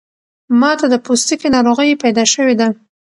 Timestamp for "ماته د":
0.59-0.95